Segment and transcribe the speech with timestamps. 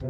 [0.00, 0.06] 你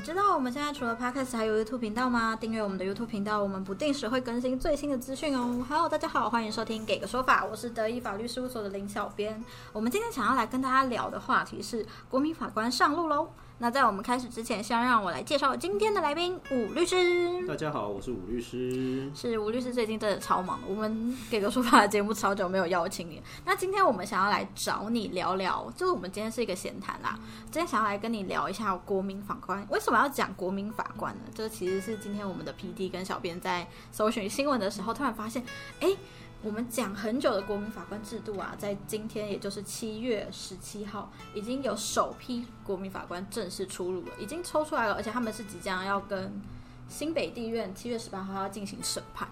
[0.00, 2.34] 知道我们现在除了 Podcast 还有 YouTube 频道吗？
[2.34, 5.64] 订阅我们的 YouTube 频道，我们不定时会更新最新的资讯哦。
[5.68, 9.40] Hello，大家好，欢迎收听《给个说法》，我是德意法律事务所的林小编。
[9.72, 13.30] 我们今天想要来跟大家聊的话题是国民法官上路喽。
[13.62, 17.46] 那在我们开始之前，先让我来介绍今天的来宾武律师。
[17.46, 19.10] 大家好，我是武律师。
[19.14, 23.22] 是吴律师最近真的超忙，我们给个说法的节目超久没有邀请你。
[23.44, 27.18] 那今天我们想要来找你聊聊，就是我们今天是一个闲谈啦。
[27.50, 31.24] 今天想要来跟你聊一下国民法官为什么要讲国民法官呢？
[31.34, 35.44] 这其实是今天我们的 P D 跟小编在搜寻新闻的时候，突然发现，
[35.80, 35.94] 哎。
[36.42, 46.32] 我们讲很久的国民法官制度啊，在今天也就是七月十七号，已经有首批国民法官正式出炉了，已经抽出来了，而且他们是即将要跟
[46.88, 49.28] 新北地院七月十八号要进行审判。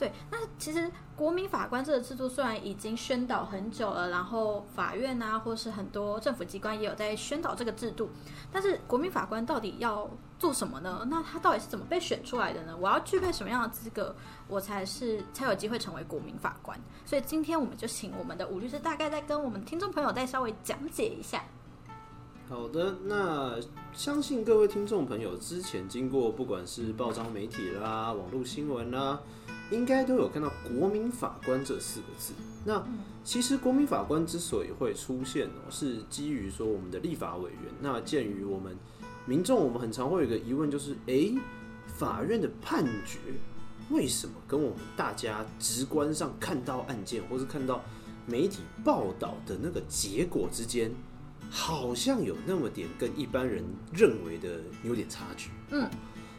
[0.00, 8.08] 对，那其实国民法官这个制度虽然已经宣导很久了，然后法院啊，或是很多政府机关也有在宣导这个制度，
[8.50, 11.06] 但是国民法官到底要做什么呢？
[11.10, 12.74] 那他到底是怎么被选出来的呢？
[12.80, 14.16] 我要具备什么样的资格，
[14.48, 16.80] 我才是才有机会成为国民法官？
[17.04, 21.44] 所以今天我们就请我们的吴律师大概再跟我们听众朋友再稍微讲解一下。
[22.48, 23.60] 好的，那
[23.92, 29.20] 相信各位听众朋友之前经过不管是报章媒体啦、网络新闻啦。
[29.70, 32.32] 应该都有看到“国民法官”这四个字。
[32.64, 32.84] 那
[33.24, 37.72] 其实国民法官之所以会出现哦，是基于说我们的立法委员。
[37.80, 38.76] 那鉴于我们
[39.26, 41.38] 民众，我们很常会有一个疑问，就是诶，
[41.86, 43.18] 法院的判决
[43.90, 47.82] 为什么跟我们大家直观上看到案件，或是看到
[48.26, 50.90] 媒体报道的那个结果之间，
[51.48, 55.50] 好像有那么点跟一般人认为的有点差距？
[55.70, 55.88] 嗯，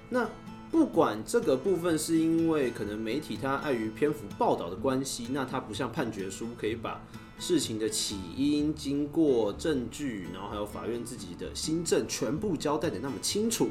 [0.09, 0.29] 那。
[0.71, 7.03] 不管这个部分是因为可能媒体它碍于篇幅报道的关系，那它不像判决书可以把
[7.37, 13.67] 事情的起因、经过、证据，然后还有法院自己的新政全部交代的那么清楚，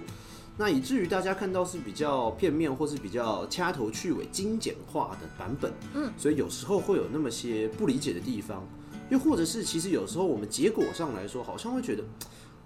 [0.59, 5.73] 那以至于大家看到是比较片面或是比较掐头去尾、精简化的版本。
[5.95, 8.63] 嗯，所以有时候会有那么些不理解的地方，
[9.09, 12.05] 又或者是其实有时候我们结果上来说，好像会觉得。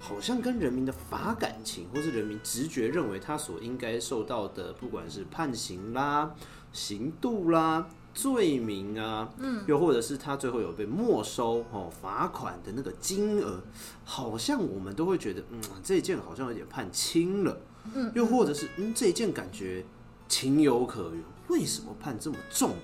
[0.07, 6.35] 好像跟人民的法感情，或是人民直觉认为他所应该受到的，不管是判刑啦、
[6.75, 13.63] 刑度啦、罪名啊，嗯，又或者是他最后有被没收哦罚款的那个金额，
[14.05, 17.59] 好像我们都会觉得，嗯，这件好像有点判轻了，
[17.95, 19.83] 嗯，又或者是，嗯，这件感觉
[20.29, 22.75] 情有可原，为什么判这么重？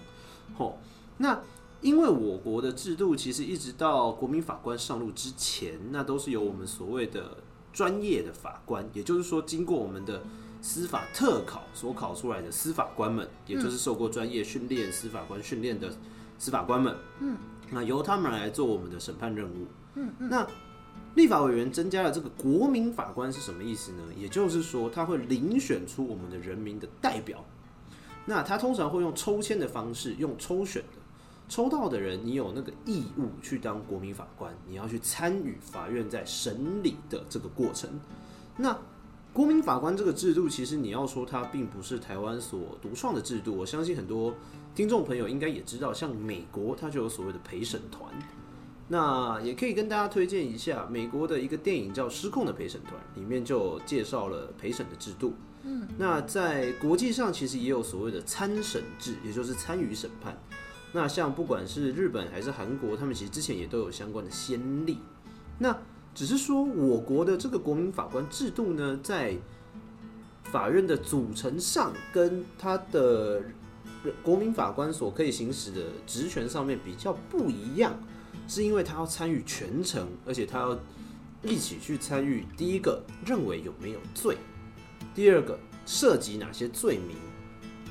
[0.57, 0.79] 哦，
[1.19, 1.39] 那。
[1.81, 7.39] 因为我国的制度其实一直到国民法官上路之前，那都是由我们所谓的
[7.73, 10.23] 专业的法官，也就是说经过我们的
[10.61, 15.91] 司法特考所考出来的司法官们，也就是受过专业训练司法官训练的
[16.39, 17.39] 司法官们，嗯，
[17.71, 20.29] 那由他们来做我们的审判任务，嗯嗯。
[20.29, 20.47] 那
[21.15, 24.03] 立法委员增加了这个国民法官是什么意思呢？
[24.19, 27.43] 也就是说他会遴选出我们的人民的代表，
[28.27, 31.00] 那他通常会用抽签的方式，用抽选的。
[31.51, 37.91] 抽到的人，你有那个义务去当国民法官，你要去参与法院在审理的这个过程。
[38.57, 38.79] 那
[39.33, 44.33] 国民法官这个制度，其实你要说它并不是台湾所独创的制度，我相信很多
[44.77, 48.09] 听众朋友应该也知道，像美国它就有所谓的陪审团。
[48.87, 55.35] 那也可以跟大家推荐一下美国的一个电影叫《失控的陪审团》，里面就介绍了陪审的制度。
[55.63, 60.37] 嗯，那在国际上其实也有所谓的参审制，也就是参与审判。
[60.93, 64.99] 那像不管是日本还是韩国，他们其实之前也都有相关的先例。
[65.59, 65.77] 那
[66.15, 69.37] 只是说，我国的这个国民法官制度呢，在
[70.43, 73.43] 法院的组成上，跟他的
[74.23, 77.95] 国民法官所可以行使的职权上面比较不一样，
[78.49, 80.77] 是因为他要参与全程，而且他要
[81.43, 82.45] 一起去参与。
[82.57, 84.35] 第一个，认为有没有罪；
[85.15, 85.57] 第二个，
[85.87, 87.17] 涉及哪些罪名；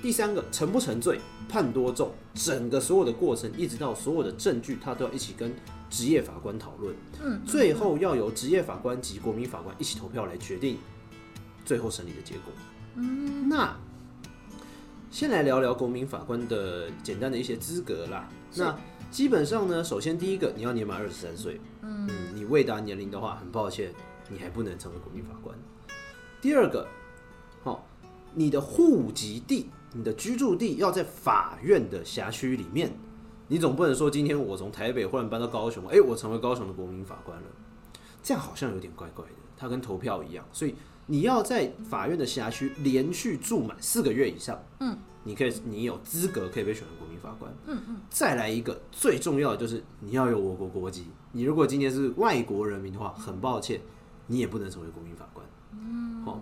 [0.02, 1.20] 第三个，成不成罪。
[1.50, 5.52] 判多重，整个所有的过程，一直到所有的证据，他都要一起跟
[5.90, 6.96] 职业法官讨论。
[7.20, 10.78] 嗯，最后要由职业法官及国民法官一起投票来决定
[11.66, 12.54] 最后审理的结果。
[12.98, 13.76] 嗯，那
[15.10, 18.30] 先来聊聊国民法官的简单的一些资格啦。
[18.54, 18.78] 那
[19.10, 21.60] 基本上呢，首先第一个，你要年满二十三岁。
[21.82, 23.92] 嗯，你未达年龄的话，很抱歉，
[24.30, 25.58] 你还不能成为国民法官。
[26.40, 26.88] 第二个，
[27.64, 27.88] 好，
[28.36, 29.68] 你的户籍地。
[29.94, 32.92] 你的居住地要在法院的辖区里面，
[33.48, 37.48] 你总不能说今天我从台北忽然搬到高雄，哎，我成为高雄的国民法官了，
[38.22, 39.32] 这样好像有点怪怪的。
[39.58, 40.74] 它跟投票一样，所以
[41.06, 47.52] 你要在法院的辖区连续住满四个月以上，嗯，你可以，你有资格可以被选为国民法官。
[47.66, 47.98] 嗯嗯。
[48.10, 51.08] 再来一个最重要的就是你要有我国国籍。
[51.34, 53.82] 你如果今天是外国人民的话，很抱歉，
[54.28, 55.46] 你也不能成为国民法官。
[55.74, 56.24] 嗯。
[56.24, 56.42] 好，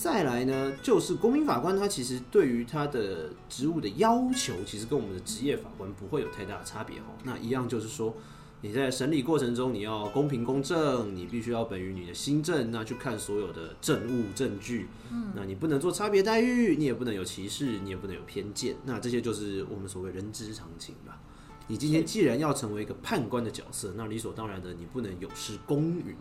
[0.00, 6.98] 再来呢，就是国民法官他其实对于他的职务的要求，其实跟我们的职业法官不会有太大的差别。
[7.00, 8.14] 哈，那一样就是说。
[8.60, 14.88] 你在审理过程中，你要公平公正，你必须要本于你的心证，那去看所有的证物证据。
[15.12, 18.74] 嗯，那你不能做差别待遇，你也不能有歧视，你也不能有偏见。
[18.84, 21.20] 那这些就是我们所谓人之常情吧。
[21.68, 26.16] 你今天既然要成为一个判官的角色，那理所当然的，你不能有失公允。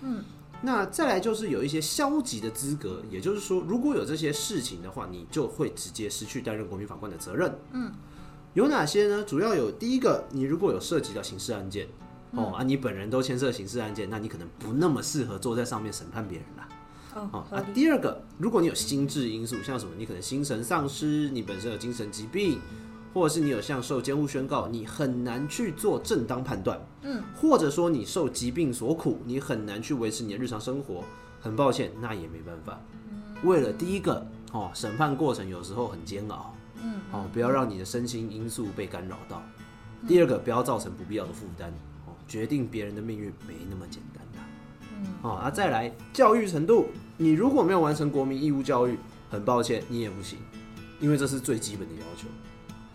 [0.00, 0.24] 嗯，
[0.62, 7.54] 那再来就是有一些消极的资格，也就是说，如果有这些事情的话，你就会直接失去担任国民法官的责任。
[7.72, 7.92] 嗯。
[8.54, 9.24] 有哪些呢？
[9.24, 11.88] 主要有第一个，你如果有涉及到刑事案件，
[12.32, 16.68] 哦啊，你本人都牵涉刑事案件，那你可能不那么适合坐在上面审判别人啦。
[17.32, 22.60] 哦啊，第二个，如果你有心智因素，像什么，你可能精神丧失，你本身有精神疾病，
[23.12, 26.80] 或者是你有向受监护宣告，你很难去做正当判断。
[27.02, 31.04] 嗯，或者说你受疾病所苦，你很难去维持你的日常生活。
[31.40, 32.80] 很抱歉，那也没办法。
[33.42, 36.54] 为了第一个，哦，审判过程有时候很煎熬。
[36.82, 39.42] 嗯，哦，不要让你的身心因素被干扰到。
[40.06, 41.72] 第二个，不要造成不必要的负担。
[42.06, 44.38] 哦，决定别人的命运没那么简单的。
[45.00, 46.86] 嗯，哦，啊，再来教育程度，
[47.16, 48.96] 你如果没有完成国民义务教育，
[49.28, 50.38] 很抱歉，你也不行，
[51.00, 52.28] 因为这是最基本的要求，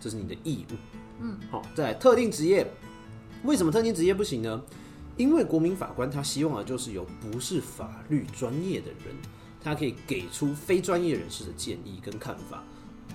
[0.00, 0.74] 这是你的义务。
[1.20, 2.66] 嗯，好，在特定职业，
[3.44, 4.62] 为什么特定职业不行呢？
[5.16, 9.14] 因为国民法官他希望的就是有不是法律专业的人，
[9.60, 12.62] 他可以给出非专业人士的建议跟看法。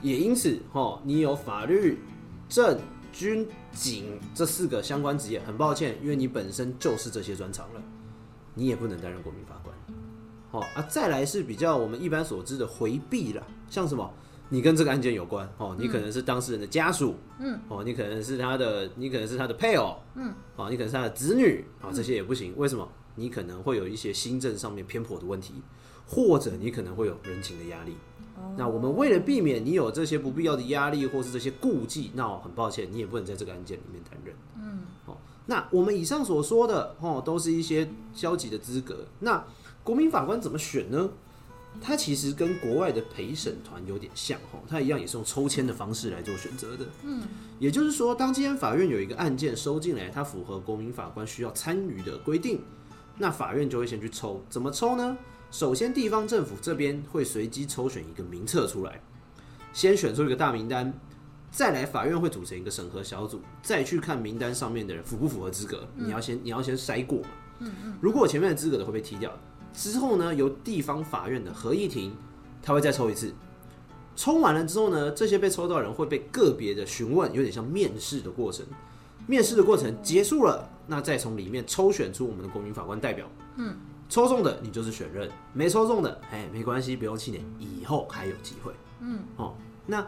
[0.01, 1.99] 也因此，哈，你有法律、
[2.49, 2.77] 政、
[3.13, 7.81] 军、警这四个相关职业，很抱歉，因为你本身就是这些专长了，
[8.53, 9.73] 你也不能担任国民法官。
[10.51, 14.13] 好啊，再来是比较我们一般所知的回避了，像什么，
[14.53, 22.53] 你跟这个案件有关，哦，你可能是当事人的家属，嗯，哦，你可能是他的，你可能是他的配偶，嗯，哦，你可能是他的子女，啊，这些也不行。
[22.55, 22.87] 为什么？
[23.15, 25.55] 你可能会有一些新政上面偏颇的问题，
[26.05, 27.95] 或者你可能会有人情的压力。
[28.55, 34.35] 那我们为了避免你有这些不必要的压力或是这些顾忌，那很抱歉，你也不能在这个案件里面担任。
[34.55, 35.17] 嗯，哦，
[35.47, 39.05] 那我们以上所说的哦，都是一些消极的资格。
[39.19, 39.43] 那
[39.83, 41.09] 国民法官怎么选呢？
[41.81, 46.85] 他其实跟国外的陪审团有点像哦，他一样也是用抽签的方式来做选择的。
[47.03, 47.23] 嗯，
[47.59, 52.61] 也就是说，当今天法院有一个案件收进来，它符合国民法官需要参与的规定，
[53.17, 54.43] 那法院就会先去抽。
[54.49, 55.17] 怎么抽呢？
[55.51, 59.01] 首先，地方政府这边会随机抽选一个名册出来，
[59.71, 60.91] 先选出一个大名单，
[61.51, 65.87] 再来法院会组成一个审核小组，再去看名单上面的人符不符合资格。
[65.95, 67.27] 你要先你要先筛过嘛。
[67.59, 67.93] 嗯嗯。
[68.01, 69.31] 如果前面的资格的会被踢掉，
[69.73, 72.15] 之后呢，由地方法院的合议庭，
[72.61, 73.33] 他会再抽一次。
[74.15, 78.65] 抽完了之后呢，这些被抽到的人会被个别的询问，有点像面试的过程。
[79.25, 83.27] 面试的过程结束了，那再从里面抽选出我们的国民法官代表。
[83.57, 83.75] 嗯。
[84.09, 88.71] 抽中的你就是选任，没抽中的，哎，没关系，不用气馁，以后还有机会。
[88.99, 89.55] 嗯，哦，
[89.87, 90.05] 那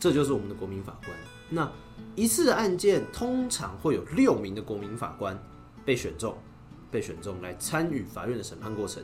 [0.00, 1.16] 这就是我们的国民法官。
[1.48, 1.70] 那
[2.16, 5.38] 一次的案件通常会有六名的国民法官
[5.84, 6.34] 被选中，
[6.94, 9.02] 被选中来参与法院的审判过程。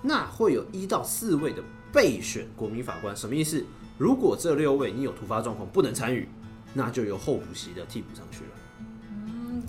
[0.00, 1.62] 那会有一到四位的
[1.92, 3.62] 备选国民法官，什么意思？
[3.98, 6.26] 如果这六位你有突发状况不能参与，
[6.72, 8.50] 那就由候补席的替补上去了。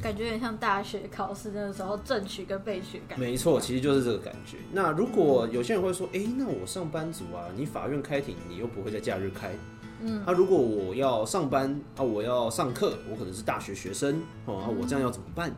[0.01, 3.19] 感觉有点像大学考试的时候正取跟备取感。
[3.19, 4.57] 没错，其实就是这个感觉。
[4.71, 9.55] 那如果有些人会说，哎，那我上班族啊，你法院开庭，你又不会在假日开。
[10.01, 10.21] 嗯。
[10.25, 15.55] 那如果我要上班啊，我要上课，我可能是大学学生哦，啊，我这样要怎么办？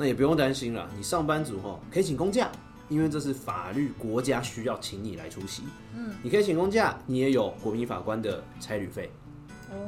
[0.00, 2.50] 那也不用担心了，你上班族哈可以请公假，
[2.88, 5.64] 因为这是法律国家需要请你来出席。
[5.94, 6.14] 嗯。
[6.22, 9.10] 你可以请公假，你也有国民法官的差旅费。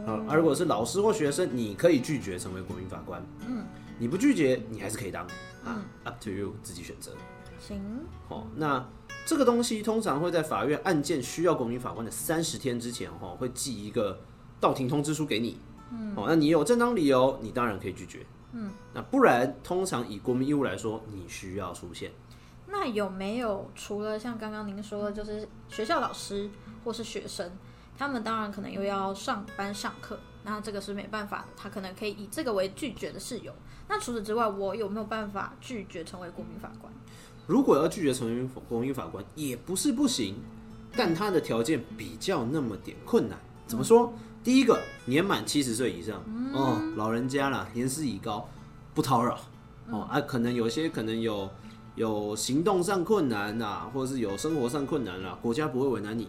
[0.06, 0.22] 哦。
[0.28, 3.24] 而，如果是老师或学生，你可以拒绝成为国民法官。
[3.48, 3.64] 嗯。
[3.98, 5.26] 你不拒绝，你还是可以当
[5.64, 7.12] 啊，up to you，自己选择。
[7.58, 7.80] 行。
[8.28, 8.86] 好，那
[9.24, 14.20] 这个东西通常会在法院案件需要国民法官的三十天之前，哈，会寄一个
[14.60, 15.58] 到庭通知书给你。
[15.90, 16.12] 嗯。
[16.14, 18.26] 哦，那你有正当理由，你当然可以拒绝。
[18.52, 18.70] 嗯。
[18.94, 22.12] 那不然，通常以国民义务来说，你需要出现。
[22.68, 26.48] 那有没有除了像刚刚您说的，就是学校老师
[26.84, 27.50] 或是学生，
[27.98, 33.52] 他们当然可能又要上班上课，那这个是没办法的，他可能可以以这个为拒绝的事由。
[33.88, 36.90] 那除此之外，我有没有办法拒绝成为国民法官？
[37.46, 40.36] 如果要拒绝成为国民法官，也不是不行，
[40.96, 43.38] 但他的条件比较那么点困难。
[43.66, 44.12] 怎么说？
[44.44, 46.20] 第一个，年满七十岁以上，
[46.52, 48.48] 哦，老人家啦，年事已高，
[48.92, 49.38] 不叨扰，
[49.88, 51.48] 哦啊，可能有些可能有
[51.94, 56.28] 有行动上困难呐、或者是有生活上困难啦、国家不会为难你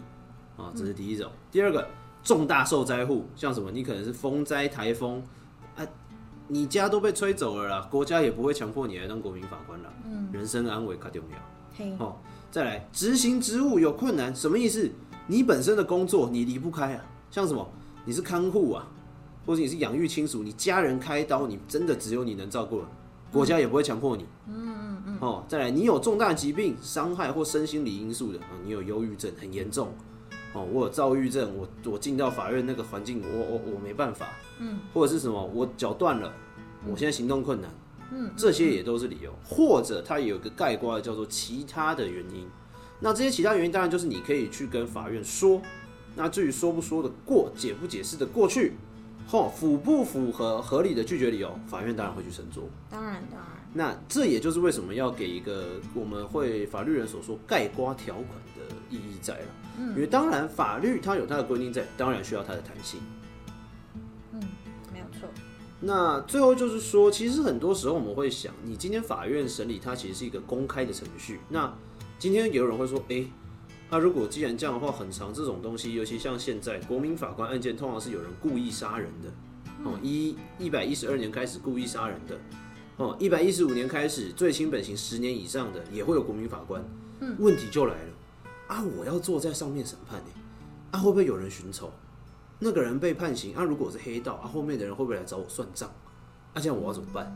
[0.55, 1.32] 啊，这是第一种。
[1.51, 1.88] 第二个，
[2.24, 5.24] 重大受灾户，像什么，你可能是风灾、台风
[5.75, 5.84] 啊，
[6.48, 9.91] 你家都被吹走了啦，国家也不会强迫你来当国民法官了。
[10.05, 12.20] 嗯，人身安危卡重要。
[12.51, 14.88] 再来执行职务有困难，什么意思？
[15.25, 17.67] 你本身的工作你离不开啊，像什么？
[18.05, 18.88] 你是看护啊，
[19.45, 22.88] 或者你是养育亲属，你家人开刀，你真的只有你能照顾了，
[23.31, 24.25] 国家也不会强迫你。
[24.48, 25.17] 嗯嗯嗯。
[25.22, 29.93] 哦，再来，你有重大疾病、伤害或身心理因素的，啊，你有忧郁症很严重，
[30.53, 34.27] 哦，我有躁郁症，我我进到法院那个环境，我我我没办法。
[34.60, 34.79] 嗯。
[34.93, 35.41] 或者是什么？
[35.53, 36.33] 我脚断了，
[36.86, 37.72] 我现在行动困难。
[38.12, 38.29] 嗯。
[38.36, 42.45] 这些也都是理由，或者它也有一个概括的叫做其他的原因。
[43.00, 45.62] 那这些其他原因，当然就是你可以去跟法院说。
[46.15, 48.74] 那至于说不说得过、解不解释的过去，
[49.27, 52.62] 吼符不符合合理的拒绝理由，法院当然会去斟酌。
[52.89, 59.46] 当然当然，那这也就是为什么要给一个我们会法律人所说盖瓜条款的意义在了。
[59.79, 63.00] 嗯，因为当然法律它有它的规定在，当然需要它的弹性。
[64.34, 64.39] 嗯，
[64.91, 65.27] 没有错。
[65.82, 71.39] 那最后就是说，其实很多时候我们会想，你今天法院审理它其实是一个公开的程序。
[71.50, 71.74] 那
[72.20, 73.27] 今天也有人会说，诶，
[73.93, 79.29] 那如果既然这样的话，很长这种东西，尤其像现在国民法官案件，通常是有人故意杀人的，
[79.83, 82.35] 哦，一一百一十二年开始故意杀人的，
[82.97, 86.83] 哦，一百一十五年开始最轻本刑十年以上的也会有国民法官。
[87.19, 88.09] 嗯，问题就来了，
[88.65, 90.29] 啊，我要坐在上面审判呢，
[90.89, 91.91] 啊，会不会有人寻仇？
[92.57, 95.88] 那个人被判刑，啊，如果是黑道，啊，后面的人会不会来找我算账？
[96.55, 97.27] 啊，这样我要怎么办？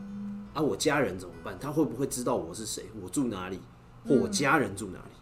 [0.54, 1.56] 啊，我家人怎么办？
[1.60, 2.86] 他会不会知道我是谁？
[3.00, 3.60] 我住哪里？
[4.04, 5.17] 或我家人住哪里？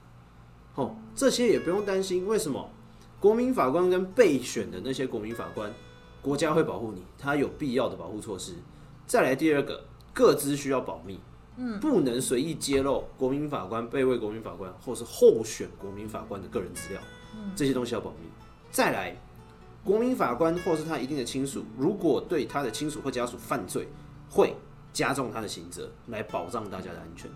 [0.77, 2.27] 哦，这些也不用担心。
[2.27, 2.71] 为什么？
[3.19, 5.73] 国民法官跟备选的那些国民法官，
[6.21, 8.53] 国家会保护你，他有必要的保护措施。
[9.07, 11.19] 再来第二个，各自需要保密，
[11.57, 17.01] 嗯，不能随意揭露国民法官、备位国民法官或是候选国民法官的个人资料，
[17.57, 18.29] 这些东西要保密。
[18.71, 19.17] 再来，
[19.83, 23.89] 国民法官或是他一定的亲属，如果对他的亲属或家属犯罪，
[24.29, 24.55] 会
[24.93, 27.31] 加重他的刑责，来保障大家的安全。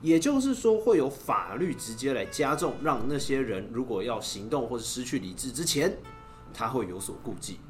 [0.00, 5.98] 也就是说，会有法律直接来加重，让那些人如果要行动或者失去理智之前，
[6.52, 7.60] 他会有所顾忌。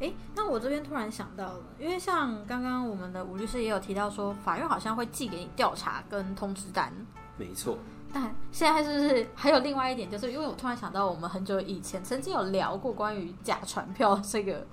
[0.00, 6.90] 诶，那我这边突然想到了，因为像刚刚我们的吴律师也有提到说，法院好像会寄给你调查跟通知单。
[7.36, 7.76] 没错，
[8.10, 14.66] 但现在是不是还有另外一点，就是因为我突然想到，我们很久以前曾经有聊过关于假传票这个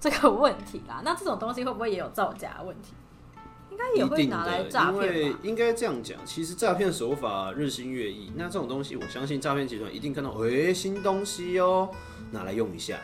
[0.00, 1.02] 这个问题啦。
[1.04, 2.94] 那这种东西会不会也有造假问题？
[3.74, 5.36] 应该也会拿来的，诈骗因为？
[5.42, 8.30] 应该这样讲，其实诈骗手法日新月异。
[8.36, 11.90] 那这种东西，我相信诈骗集团一定看到，诶、新东西哦，
[12.30, 13.00] 拿来用一下。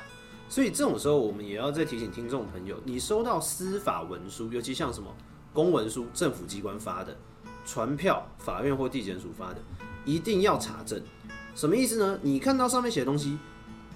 [0.48, 5.12] 所以这种时候，我们也要再提醒听众朋友，你收到司法文书，尤其像什么
[5.52, 7.16] 公文书，政府机关发的，
[7.64, 9.56] 传票，法院或地检署发的，
[10.04, 11.02] 一定要查证。
[11.56, 12.16] 什么意思呢？
[12.22, 13.36] 你看到上面写的东西，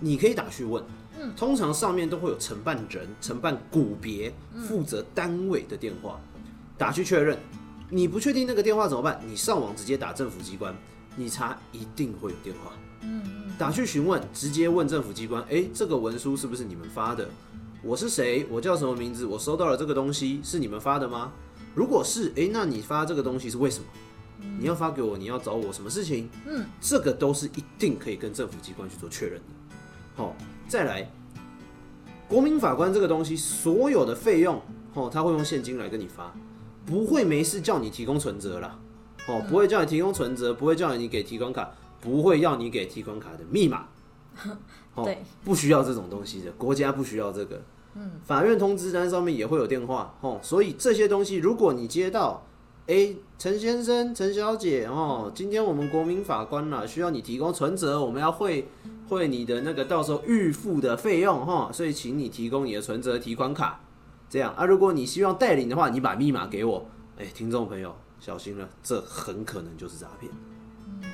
[0.01, 0.83] 你可以打去问。
[1.17, 4.35] 嗯，通常上面都会有承办人、承办股别、
[4.67, 6.21] 负责单位的电话，
[6.77, 7.39] 打去确认。
[7.91, 9.21] 你不确定那个电话怎么办？
[9.29, 10.75] 你上网直接打政府机关，
[11.17, 12.73] 你查一定会有电话。
[13.03, 13.23] 嗯
[13.57, 17.29] 打去询问，直接问政府机关，诶，这个文书是不是你们发的？
[17.83, 18.47] 我是谁？
[18.51, 19.25] 我叫什么名字？
[19.27, 21.31] 我收到了这个东西，是你们发的吗？
[21.75, 23.87] 如果是，诶，那你发这个东西是为什么？
[24.59, 26.29] 你要发给我，你要找我什么事情？
[26.47, 29.45] 嗯，这个都是一定可以跟政府机关去做确认的。
[30.17, 30.35] 好、
[30.67, 31.09] 再来，
[32.27, 34.61] 国民法官这个东西，所有的费用，
[34.95, 36.35] 哦，他会用现金来跟你发，
[36.85, 38.79] 不会没事叫你提供存折啦。
[39.27, 43.87] 哦，不会叫你提供存折，不会叫你给提款卡，不会要你给提款卡的密码。
[44.95, 47.63] 哦对，不需要这种东西的，国家不需要这个。
[47.95, 50.15] 嗯，法院通知单上面也会有电话。
[50.21, 52.45] 哦，所以这些东西，如果你接到，
[52.87, 58.69] 哎，陈先生、陈小姐，哦，今天我们国民法官啦，需要你提供存折，我们要汇
[59.09, 63.81] 汇你的那个到时候预付的费用，哈、所以请你提供你的存折、提款卡。
[64.29, 66.87] 这样啊，如果你希望带领的话，你把密码给我。
[67.17, 70.33] 哎，听众朋友小心了，这很可能就是诈骗。
[70.89, 71.05] 嗯，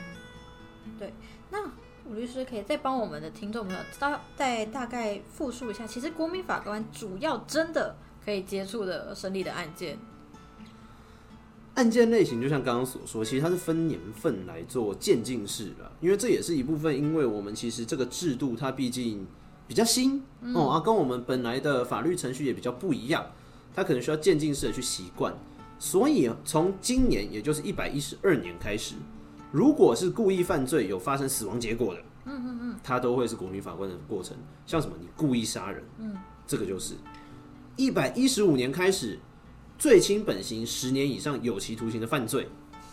[0.98, 1.12] 对
[1.50, 1.70] 那
[2.08, 9.98] 吴律师可以再帮我们的听众朋友大再大概复述一下，其实国民法官主要真的可以接触的审理的案件，
[11.74, 19.26] 案件类型就像刚刚所说，其实它是分年份来做渐进式的，因为这也是一部分，因为我们其实这个制度它毕竟
[19.70, 20.20] 比较新、
[20.52, 23.24] 哦啊，跟我们本来的法律程序也比较不一样，
[23.72, 25.32] 他可能需要渐进式的去习惯，
[25.78, 28.96] 所以从今年也就是一百一十二年开始，
[29.52, 34.36] 如果是故意犯罪有发生死亡结果的，嗯嗯嗯，他都会是国民法官的过程，
[34.66, 36.16] 像什么你故意杀人，嗯，
[36.48, 36.94] 这个就是。
[37.76, 39.20] 一百一十五年开始。
[39.78, 42.46] 最轻本刑十年以上有期徒刑的犯罪，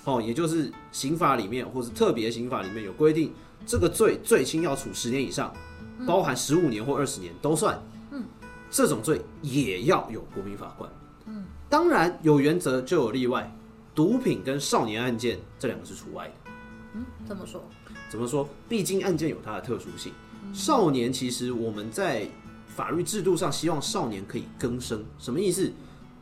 [0.06, 3.34] 哦，也就是刑法里面或是特别刑法里面有规定，
[3.66, 5.54] 这个罪最轻要处十年以上，
[6.06, 7.82] 包含十五年或二十年都算。
[8.12, 8.24] 嗯，
[8.70, 10.90] 这种罪也要有国民法官。
[11.26, 13.52] 嗯，当然有原则就有例外，
[13.96, 16.52] 毒品跟少年案件这两个是除外的。
[16.94, 17.64] 嗯，怎么说？
[18.10, 18.48] 怎么说？
[18.70, 20.14] 毕竟案件有它的特殊性。
[20.54, 22.28] 少年其实我们在
[22.68, 25.72] 法律制度上希望少年可以更生，什么意思？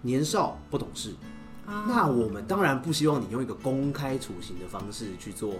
[0.01, 1.13] 年少不懂事，
[1.65, 5.55] 那我们当然不希望你用一个公开处刑的方式去做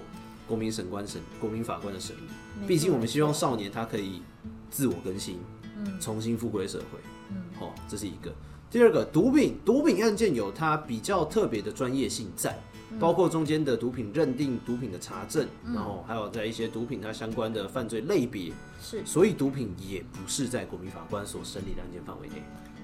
[0.47, 2.21] 国民审官审国民法官的审理。
[2.67, 4.21] 毕竟我们希望少年他可以
[4.69, 5.39] 自我更新，
[5.77, 8.33] 嗯，重新复归社会，嗯，好，这是一个。
[8.69, 12.57] 第二个，毒品毒品案件有它比较特别的专业性在。
[12.97, 22.35] 包括中间的毒品认定、毒品的查证，然后还有在一些毒品它相关的犯罪类别，是，所以毒品也不是在国民法官所审理的案件范围内。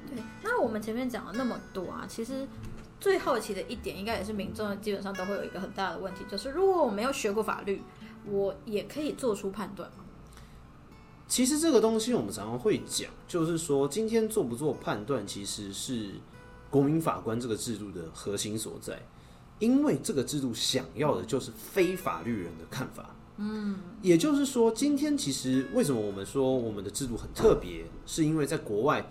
[0.09, 2.45] 对，那我们前面讲了那么多啊，其实
[2.99, 7.81] 最好奇的一点，应该也是民众基本上都会有一个很大的问题，就是如果我没有学过法律，
[8.29, 10.05] 我也可以做出判断吗？
[11.27, 16.11] 其实这个东西我们常常会讲，就是说今天做不做判断，其实是
[16.69, 19.01] 国民法官这个制度的核心所在。
[19.59, 29.07] 因为这个制度想要的就是非法律人的看法，嗯，也就是说，今天其实为什么我们说我们的制度很特别，是因为在国外，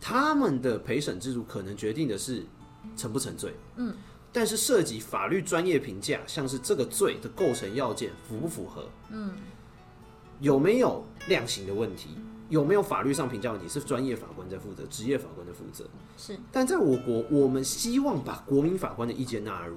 [0.00, 2.44] 他们的陪审制度可能决定的是
[2.96, 3.94] 成不成罪，嗯，
[4.32, 9.34] 但是涉及法律专业评价，像是这个罪的构成要件符不符合，嗯，
[10.40, 12.16] 有没有量刑的问题，
[12.48, 15.84] 有没有法律上评价问题，是专业法官在负责，职业法官在负责，
[16.16, 19.76] 是，但在我国，我们希望把国民法官的意见纳入。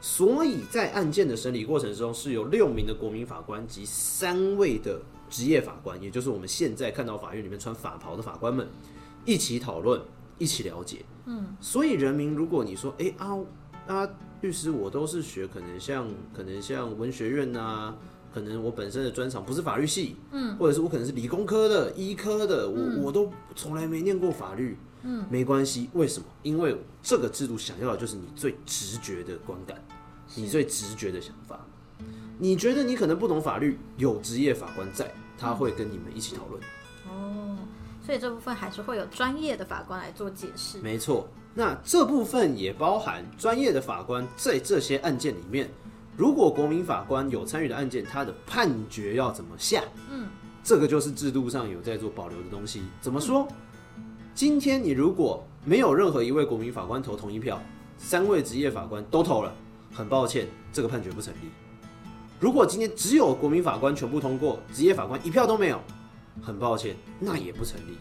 [0.00, 8.68] 所以在案件的审理过程中，是有六名的国民法官及三位的职业法官，也就是我们现在看到法院里面穿法袍的法官们，
[9.24, 10.00] 一起讨论，
[10.38, 11.04] 一起了解。
[11.26, 13.36] 嗯，所以人民，如果你说，哎啊
[13.88, 14.08] 啊，
[14.42, 17.94] 律师，我都是学，可能像可能像文学院呐，
[18.32, 24.76] 可能我本身的专长不是法律系，嗯，或者是我可能是理工科的、医科的，我我都从来没念过法律。
[25.02, 26.26] 嗯，没关系，为什么？
[26.42, 29.82] 因为这个制度想要的就是你最直觉的观感，
[30.34, 31.64] 你最直觉的想法。
[32.36, 36.60] 你觉得你可能不懂法律，有职业法官在，他会跟你们一起讨论。
[37.08, 37.56] 哦，
[38.04, 40.78] 所以这部分还是会有专业的法官来做解释。
[40.78, 45.68] 没错，那这部分也包含专业的法官在这些案件里面，
[46.16, 49.82] 如果国民法官有参与的案件，他的判决要怎么下？
[50.10, 50.28] 嗯，
[50.62, 52.82] 这个就是制度上有在做保留的东西。
[53.00, 53.48] 怎么说？
[54.34, 57.60] 今天你如果没有任何一位国民法官投同一票，
[57.96, 59.52] 三位职业法官都投了，
[59.92, 61.48] 很抱歉，这个判决不成立。
[62.38, 65.80] 如果今天只有国民法官全部通过，职业法官一票都没有，
[66.40, 67.98] 很抱歉，那也不成立。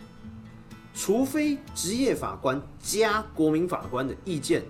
[0.98, 4.64] 除非职业法官加国民法官的意见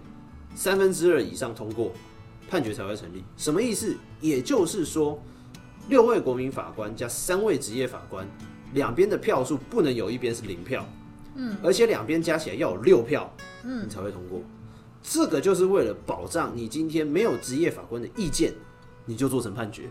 [0.53, 1.93] 三分之二以上通过，
[2.49, 3.23] 判决才会成立。
[3.37, 3.95] 什么意思？
[4.19, 5.17] 也就是说，
[5.87, 8.27] 六位国民法官加三位职业法官，
[8.73, 10.85] 两边的票数不能有一边是零票。
[11.35, 14.41] 嗯，而且两边加起来要有六票，嗯，你才会通过。
[15.01, 18.53] 这个就是为了保障你今天没有职业法官的意见，
[19.05, 19.89] 你就做成判决，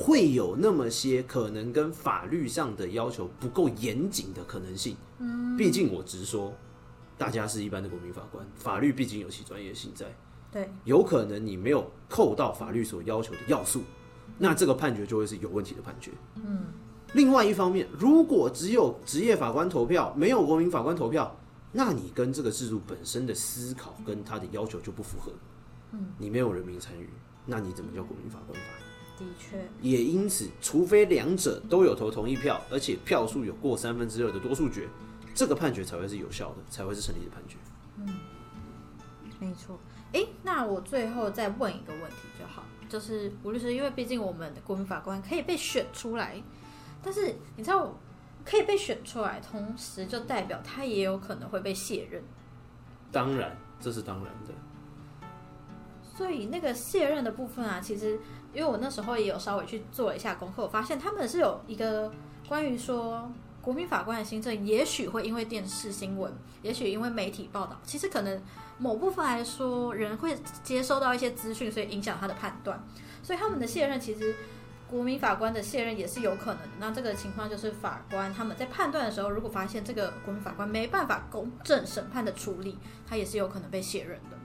[0.00, 4.96] 会有那么些可能跟法律上的要求不够严谨的可能性。
[5.18, 6.54] 嗯，毕竟我直说，
[7.18, 10.06] 大家是一般的国民法官，法律毕竟有其专业性在。
[10.52, 13.82] 对，有可能你没有扣到法律所要求的要素，
[14.38, 16.12] 那这个判决就会是有问题的判决。
[16.36, 16.66] 嗯。
[17.14, 21.36] 另外一方面，如果只有职业法官投票，没有国民法官投票，
[21.72, 25.32] 那你跟这个制度本身的思考跟他的要求就不符合。
[25.90, 27.10] 嗯，你没有人民参与，
[27.46, 28.87] 那你怎么叫国民法官法？
[29.18, 29.58] 的确。
[29.80, 34.88] 也因此，除非两者都有投同意票，而且票数有过三分之二的多数决，
[35.34, 37.56] 这个判决才会是有效的，才会是成立的判决。
[37.96, 38.20] 嗯，
[39.38, 39.78] 没错。
[40.12, 46.42] 哎，那我最后再问一个问题就好，就是吴律师，因为毕竟我们的国民法官可以被选出来。
[47.02, 47.94] 但是你知道，
[48.44, 52.22] 可以被选出来，同时就代表他也有可能会被卸任。
[53.12, 54.54] 当然，这是当然的。
[56.02, 58.18] 所以那个卸任的部分啊，其实
[58.52, 62.10] 因为我那时候也有稍微去做一下功课，我发现他们是有一个
[62.48, 63.30] 关于说
[63.60, 66.32] 国民法官的新政，也许会因为电视新闻，
[66.62, 68.42] 也许因为媒体报道，其实可能
[68.78, 72.82] 某部分来说，人会接收到一些资讯，所以影响他的判断。
[73.22, 74.34] 所以他们的卸任其实。
[74.90, 76.70] 国民法官的卸任也是有可能的。
[76.80, 84.38] 那这个情况就是法官他们在判断的时候，如果发现这个国民法官没办法公正审判的处理，他也是有可能被卸任的。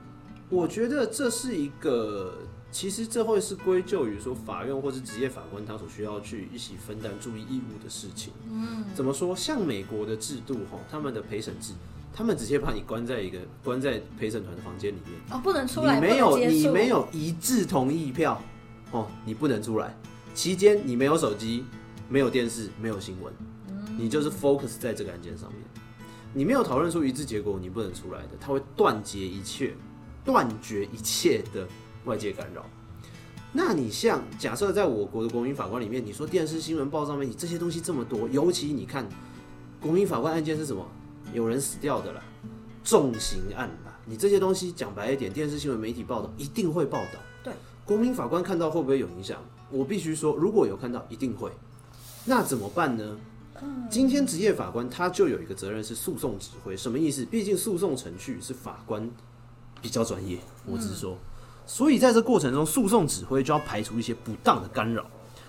[0.49, 2.39] 我觉得这是一个，
[2.73, 8.33] 其实这会是归咎于说法院或是职业法官他所需要去一起分担注意义务的事情。
[8.51, 9.35] 嗯，怎么说？
[9.35, 11.73] 像美国的制度哈，他们的陪审制
[12.11, 18.41] 他们直接把你关在一个关在陪审团的房间里面，哦，不能出来，你没有你没有一致同意票，
[18.91, 19.95] 哦，你不能出来。
[20.33, 21.63] 期间你没有手机，
[22.09, 23.31] 没有电视，没有新闻，
[23.99, 25.61] 你就是 focus 在这个案件上面。
[26.33, 29.75] 你没有讨论出一致结果，你不能出来的，他会断绝一切，
[30.25, 31.67] 断绝一切的
[32.05, 32.65] 外界干扰。
[33.51, 39.07] 那你像假设在我国的国民法官里面，你说电视新闻、报上面，你这些东西这么多，尤其你看
[39.79, 40.85] 国民法官案件是什么？
[41.33, 42.21] 有人死掉的啦，
[42.83, 47.19] 重刑案啦，你这些东西讲白一点，电视新闻媒体报道一定会报道。
[47.43, 47.53] 对，
[47.85, 49.39] 国民法官看到会不会有影响？
[49.71, 51.51] 我必须说，如果有看到，一定会。
[52.25, 53.17] 那怎么办呢？
[53.89, 57.23] 今天职业法官他就有一个责任是诉讼指挥，什么意思？
[57.23, 59.09] 毕竟诉讼程序是法官
[59.81, 61.17] 比较专业，我只是说，
[61.65, 65.05] 所以在这过程中，诉讼指挥就要排除一些不当的干扰，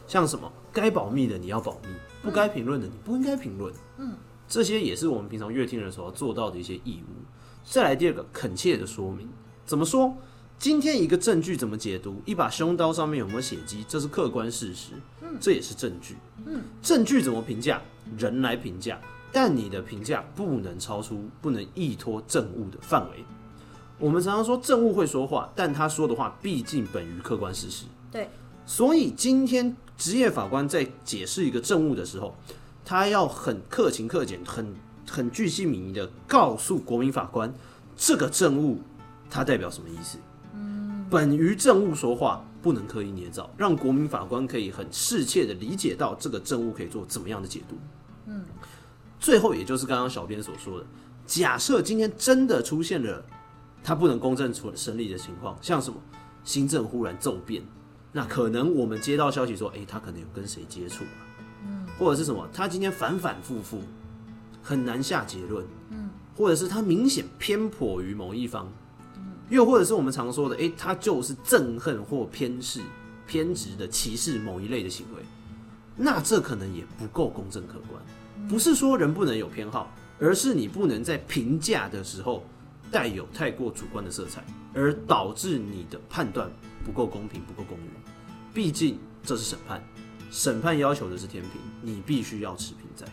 [0.07, 1.89] 像什么该保密的你要保密，
[2.23, 4.15] 不该评论的你不应该评论，嗯，
[4.49, 7.25] 这些也是我们平常阅听的时候要做到的一些义务。
[7.65, 9.29] 再来第二个，恳切的说明，
[9.65, 10.15] 怎么说？
[10.57, 12.23] 今天一个证据怎么解读？
[12.25, 13.85] 一把凶刀上面有没有血迹？
[13.89, 14.93] 这是客观事实，
[15.41, 16.17] 这也是证据。
[16.47, 17.83] 嗯证据怎么评价？
[18.17, 19.01] 人来评价，
[19.33, 23.25] 但你的评价不能超出、不能依托证物的范围。
[23.99, 27.85] 我们常常说政务会说话，但他说的话毕竟本于客观事实。
[28.11, 28.29] 对，
[28.67, 32.35] 所以今天职业法官在解释一个政务的时候，
[32.85, 34.75] 他要很克勤克俭、很
[35.09, 37.53] 很具细靡遗的告诉国民法官，
[37.97, 38.81] 这个政务
[39.31, 40.19] 它代表什么意思。
[40.55, 47.77] 嗯本于政务说话，不能刻意捏造，让国民法官可以很适切的理解到这个政务可以做怎么样的解读。
[48.27, 48.45] 嗯，
[49.21, 50.87] 最后也就是刚刚小编所说的，
[51.27, 53.25] 假设今天真的出现了
[53.85, 56.01] 他不能公正处审理的情况，像什么？
[56.43, 57.63] 新政忽然骤变，
[58.13, 61.21] 那可能我们接到消息说，诶，他可能有跟谁接触啊，
[61.67, 63.81] 嗯，或者是什么，他今天反反复复，
[64.63, 68.67] 很难下结论，嗯，或者是他明显偏颇于某一方。
[69.17, 69.33] 嗯。
[69.51, 72.81] 又或者是我们常说的，诶，他就是憎恨或偏视、
[73.27, 75.23] 偏执的歧视某一类的行为，
[75.97, 78.03] 那这可能也不够公正客观。
[78.49, 82.45] 不是说人不能有偏好，而是你不能在评价的时候
[82.95, 86.49] 带有太过主观的色彩，而导致你的判断
[86.85, 87.85] 不够公平、不够公允。
[88.55, 89.83] 毕竟这是审判，
[90.31, 93.05] 审判要求的是天平，你必须要持平在。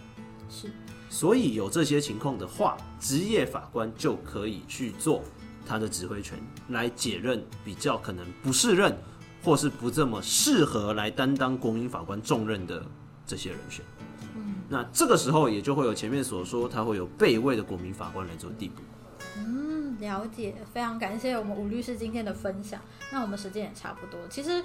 [0.51, 0.71] 是，
[1.09, 5.23] 所以有这些情况的话，职业法官就可以去做。
[5.65, 6.37] 他的指挥权
[6.69, 8.95] 来解任比较可能不适任，
[9.43, 12.85] 或是不这么适合来担当国民法官重任的
[13.25, 13.83] 这些人选。
[14.35, 18.83] 嗯，那这个时候也就会有前面所说，他会有备位的国民法官来做递补。
[19.37, 22.79] 嗯，了解，非常感谢我们吴律师今天的分享。
[23.11, 24.63] 那我们时间也差不多，其实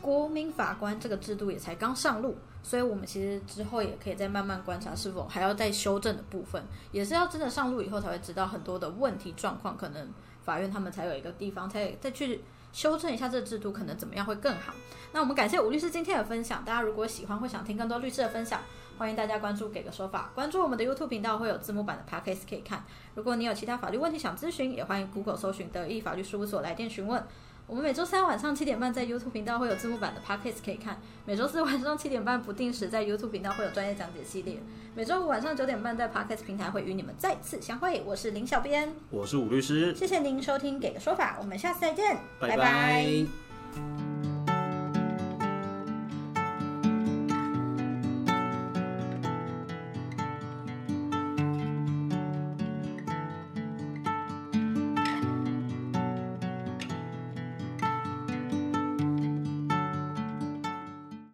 [0.00, 10.08] 国民法官这个制度也才刚上路，所以我们其实之后也可以再慢慢观察是否还要再修正的部分，也是要真的上路以后才会知道很多的问题状况可能。
[10.42, 12.40] 法院他们才有一个地方，才再去
[12.76, 14.70] 修正一下这个制度，可能怎么样会更好。
[15.12, 16.62] 那我们感谢吴律师今天的分享。
[16.62, 18.60] 大家如果喜欢或想听更多律师的分享，
[18.98, 22.84] 欢迎大家关注给个说法，关注我们的 YouTube 频道会有字幕版的 Podcast 可以看。
[23.14, 27.26] 如果你有其他法律问题想咨询，也欢迎 Google 搜寻德意法律事务所来电询问。
[27.68, 34.62] 我们每周三晚上七点半在 YouTube 频道会有字幕版的 Podcast 可以看，每周四晚上七点半不定时在 YouTube 频道会有专业讲解系列，
[34.94, 38.02] 每周五晚上九点半在 Podcast 平台会与你们再次相会。
[38.06, 43.26] 我是林小编，我是武律师，谢谢您收听《给个说法》，我们下次再见，拜拜。